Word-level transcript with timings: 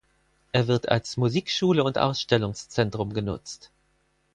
Er 0.51 0.65
wird 0.67 0.89
als 0.89 1.15
Musikschule 1.15 1.83
und 1.83 1.99
Ausstellungszentrum 1.99 3.13
genutzt. 3.13 3.69